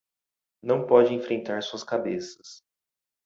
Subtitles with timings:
[0.63, 2.63] Não pode enfrentar suas cabeças